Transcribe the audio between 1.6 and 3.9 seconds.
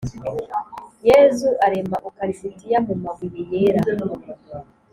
arema ukaristiya mumabuye yera